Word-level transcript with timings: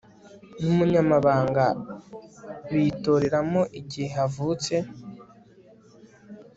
n 0.61 0.63
Umunyamabanga 0.71 1.65
bitoreramo 2.71 3.61
Igihe 3.79 4.07
havutse 4.15 4.75